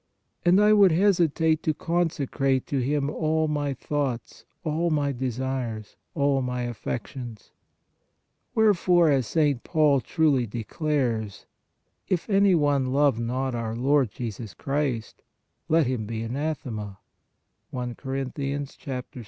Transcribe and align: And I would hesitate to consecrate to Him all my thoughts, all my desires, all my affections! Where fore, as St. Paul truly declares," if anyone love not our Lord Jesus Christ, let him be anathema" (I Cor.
And 0.43 0.59
I 0.59 0.73
would 0.73 0.91
hesitate 0.91 1.61
to 1.61 1.75
consecrate 1.75 2.65
to 2.65 2.79
Him 2.79 3.07
all 3.07 3.47
my 3.47 3.75
thoughts, 3.75 4.45
all 4.63 4.89
my 4.89 5.11
desires, 5.11 5.95
all 6.15 6.41
my 6.41 6.63
affections! 6.63 7.51
Where 8.55 8.73
fore, 8.73 9.11
as 9.11 9.27
St. 9.27 9.63
Paul 9.63 10.01
truly 10.01 10.47
declares," 10.47 11.45
if 12.09 12.27
anyone 12.31 12.87
love 12.87 13.19
not 13.19 13.53
our 13.53 13.75
Lord 13.75 14.09
Jesus 14.09 14.55
Christ, 14.55 15.21
let 15.69 15.85
him 15.85 16.07
be 16.07 16.23
anathema" 16.23 16.97
(I 17.71 17.93
Cor. 17.93 18.25